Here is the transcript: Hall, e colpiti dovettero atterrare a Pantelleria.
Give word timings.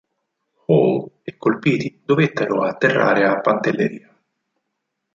Hall, 0.65 1.11
e 1.21 1.37
colpiti 1.37 2.01
dovettero 2.03 2.63
atterrare 2.63 3.27
a 3.27 3.39
Pantelleria. 3.39 4.11